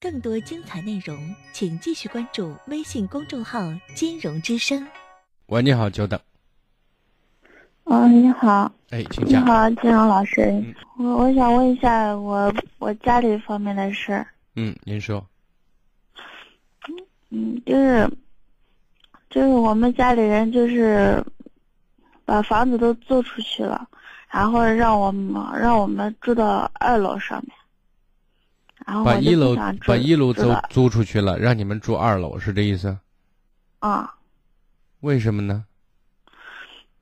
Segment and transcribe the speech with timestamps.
[0.00, 3.60] 更多精彩内容，请继续关注微信公众号
[3.94, 4.86] “金融之声”。
[5.46, 6.18] 喂，你好，久等。
[7.84, 9.42] 哦，你好，哎，请讲。
[9.42, 15.26] 你好，金融老师，嗯我我想问一下我我家里方面的事儿，嗯，您说。
[17.30, 18.08] 嗯，就是
[19.28, 21.22] 就是我们家里人就是
[22.24, 23.88] 把房子都租出去了，
[24.30, 27.54] 然后让我们让我们住到二楼上面，
[28.86, 32.96] 然后把一楼把一楼租租出去了，让你们住二楼，是这意思？
[33.80, 34.14] 啊，
[35.00, 35.64] 为什么呢？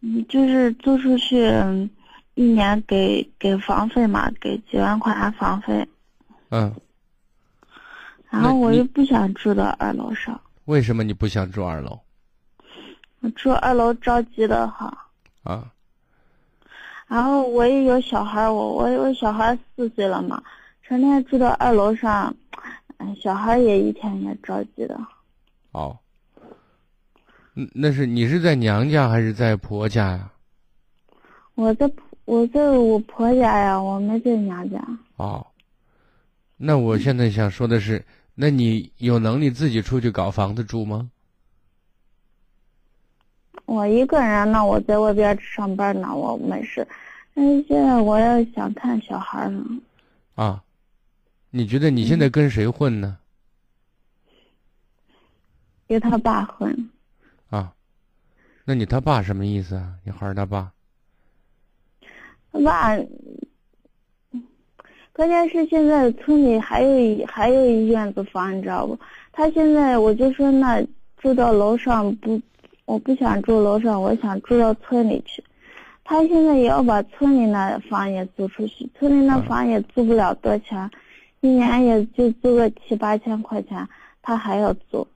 [0.00, 1.88] 嗯，就是租出去，嗯
[2.34, 5.86] 一年给给房费嘛，给几万块钱房费，
[6.48, 6.74] 嗯，
[8.28, 10.40] 然后我又不想住到二楼上。
[10.64, 12.00] 为什么你不想住二楼
[13.20, 15.06] 我住二楼着急的哈，
[15.44, 15.70] 啊？
[17.06, 20.42] 然后我也有小孩儿，我我有小孩四岁了嘛，
[20.86, 22.34] 成天住到二楼上，
[22.98, 25.00] 嗯，小孩也一天也着急的。
[25.72, 25.98] 哦，
[27.54, 30.30] 嗯，那是你是在娘家还是在婆家呀？
[31.54, 31.90] 我在
[32.26, 34.84] 我在我婆家呀，我没在娘家。
[35.16, 35.46] 哦，
[36.56, 41.10] 那我现在想说的是，那你有能力自己出去搞房子住吗？
[43.66, 46.86] 我一个人呢，我在外边上班呢，我没事。
[47.32, 49.64] 但是现在我要想看小孩呢，
[50.34, 50.63] 啊，
[51.56, 53.16] 你觉得你现在跟谁混呢？
[55.86, 56.90] 跟他爸混。
[57.48, 57.72] 啊，
[58.64, 59.94] 那你他爸什么意思啊？
[60.02, 60.72] 你孩儿他爸？
[62.50, 62.98] 他爸，
[65.12, 68.98] 关键是现在村里还有一还有一院子房，你知道不？
[69.30, 70.84] 他现在我就说那
[71.18, 72.42] 住到楼上不，
[72.84, 75.44] 我不想住楼上，我想住到村里去。
[76.02, 80.90] 他现在也要把村里那房也租出去，村里那嗯房也租不了多钱，
[81.44, 83.86] 一年也就租个七八千块钱，
[84.22, 85.06] 他还要租，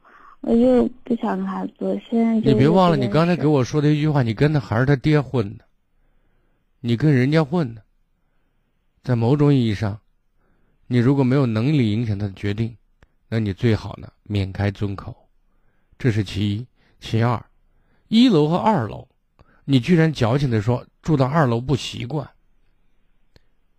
[0.43, 1.98] 我就不想跟他租。
[2.07, 5.64] 现在你别忘了，你刚才给我说的一句话，你跟他孩儿他爹混的，
[6.80, 7.83] 你跟人家混的。
[9.02, 9.98] 在某种意义上，
[10.86, 12.77] 你如果没有能力影响他的决定，
[13.31, 15.17] 那你最好呢免开尊口，
[15.98, 16.67] 这是其一。
[17.01, 17.42] 其二，
[18.08, 19.08] 一楼和二楼，
[19.64, 22.29] 你居然矫情的说住到二楼不习惯。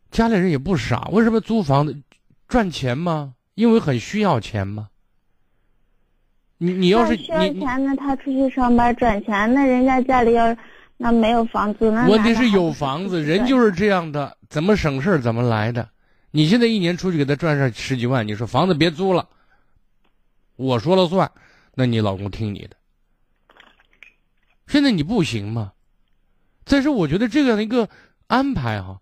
[0.10, 1.96] 家里人也不傻，为什么租房子
[2.50, 3.36] 赚钱吗？
[3.54, 4.90] 因为很需要钱吗？
[6.58, 10.58] 你你要是那需要钱，那他出去上班赚钱，那人家家里要
[10.98, 15.88] 那没有房子，那问题是有房子，人就是这样的，怎么省事儿怎么来的。
[16.32, 19.30] 你现在一年出去给他赚上十几万，你说房子别租了，
[20.56, 21.32] 我说了算，
[21.76, 22.76] 那你老公听你的。
[24.68, 25.74] 现在你不行吗？
[26.66, 27.90] 再说，我觉得这样的一个
[28.28, 29.02] 安排哈、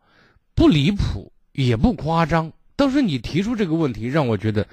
[0.53, 4.65] 不离谱也不夸张，倒是你提出这个问题，让我觉得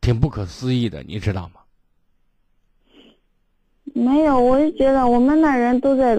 [0.00, 1.60] 挺不可思议的，你知道吗？
[3.94, 6.16] 没有，我就觉得我们那人都在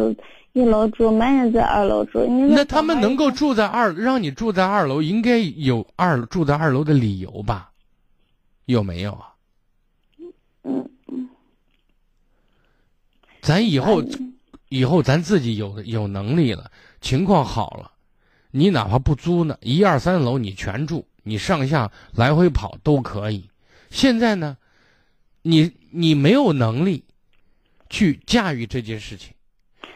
[0.51, 2.23] 一楼住，没人在二楼住。
[2.49, 7.71] 那他们能够住在二，让你住在二楼，应该有二住在二楼的理由吧？
[8.65, 9.33] 有没有啊？
[10.63, 11.29] 嗯嗯，
[13.41, 14.05] 咱以后哎
[14.69, 17.91] 以后咱自己有有能力了，情况好了，
[18.55, 23.49] 你哪怕不租呢，一二三楼你全住，你上下来回跑都可以。
[23.89, 24.55] 现在呢，
[25.41, 27.03] 你你没有能力
[27.89, 29.33] 去驾驭这件事情，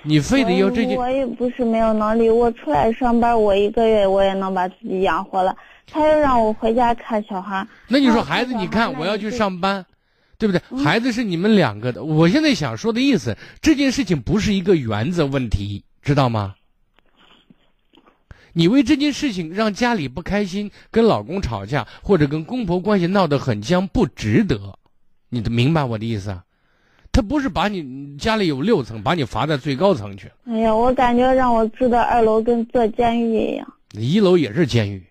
[0.01, 1.07] 你非得要这件我。
[1.07, 5.55] 也不是没有能力，我出来上班，我一个月我也能把自己养活了。
[5.85, 9.85] 他又让我回家看小孩，那你说孩子，你看我要去上班，
[10.39, 10.59] 对不对？
[10.71, 12.03] 嗯孩子是你们两个的。
[12.03, 16.55] 我现在想说的意思，这件事情不是一个原则问题，知道吗？
[18.57, 24.79] 你为这件事情让家里不开心，跟老公吵架，或者跟公婆关系闹得很僵，不值得。
[25.29, 26.43] 你的明白我的意思啊？
[27.11, 33.73] 他不是把你家里有六层，把你罚在最高层去了，哎呀，我感觉让我住到二楼跟坐监狱一样。
[33.91, 35.03] 一楼也是监狱。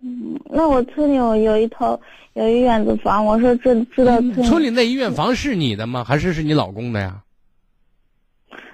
[0.00, 2.00] 嗯，那我村里有有一套
[2.32, 6.02] 有一院子房，我说这住到村嗯村里那医院房是你的吗？
[6.02, 7.22] 还是是你老公的呀？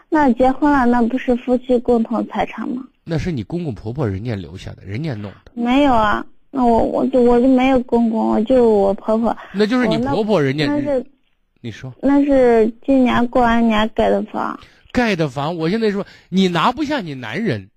[0.08, 2.82] 那结婚了，那不是夫妻共同财产吗？
[3.10, 5.50] 那是你公公婆婆人家留下的，人家弄的。
[5.52, 9.36] 没有啊，那我我就我就没有公公，我就我婆婆。
[9.52, 11.04] 那就是你婆婆人家，那是
[11.60, 14.56] 你说那是今年过完年盖的房，
[14.92, 17.68] 盖的房，我现在说你拿不下你男人，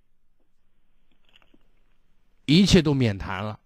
[2.45, 3.57] 一切都免谈了。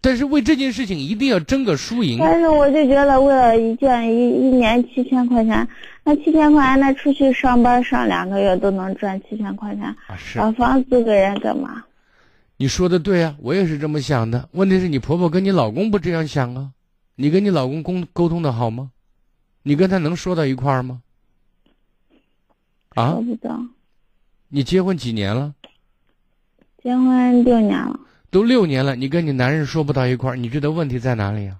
[0.00, 2.18] 但是为这件事情一定要争个输赢。
[2.18, 5.68] 但是我就觉得为了一件一一年七千块钱，
[6.04, 11.84] 那七千块钱那出去上班上两个月都能赚七千块钱，啊，是把房租给人干嘛？
[12.56, 14.48] 你说的对啊，我也是这么想的。
[14.52, 16.70] 问题是你婆婆跟你老公不这样想啊？
[17.16, 18.90] 你跟你老公沟沟通的好吗？
[19.62, 21.02] 你跟他能说到一块儿吗？
[22.94, 23.22] 啊说？
[23.22, 23.60] 不到，
[24.48, 25.54] 你结婚几年了？
[26.82, 28.00] 结婚六年了，
[28.30, 31.56] 都六年了，你跟你男人说不到一块儿，你觉得问题在哪里啊？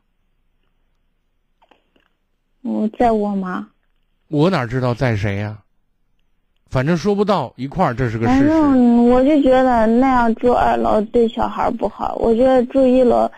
[2.62, 3.68] 我在我妈，
[4.28, 5.58] 我哪知道在谁呀、
[6.68, 8.46] 反正说不到一块儿，这是个事实。
[8.48, 13.28] 正我就觉得那样住二楼对小孩不好，我觉得住一楼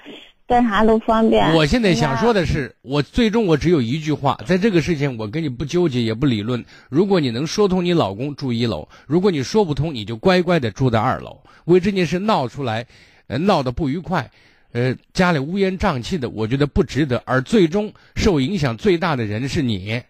[0.46, 1.54] 干啥都方便。
[1.54, 6.62] 我现在想说，的是，我最终我只有一句话，在这个事情我跟你不纠结也不理论。
[6.90, 11.40] 如果你能说通你老公住一楼，如果你说不通，你就乖乖的住在二楼。
[11.64, 12.86] 为这件事闹出来，
[13.26, 14.30] 呃，闹得不愉快，
[14.72, 17.22] 呃，家里乌烟瘴气的，我觉得不值得。
[17.24, 20.02] 而最终受影响最大的人是你，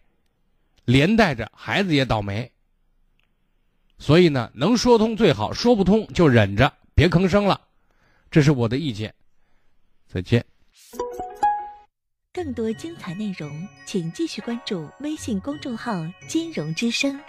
[0.85, 2.51] 连带着孩子也倒霉。
[3.99, 7.61] 所以呢，能说通最好，说不通就忍着，别吭声了。
[8.31, 9.15] 这是我的意见。
[10.09, 10.45] 再见。
[12.33, 17.21] 更多精彩内容，请继续关注微信公众号“金融之声”。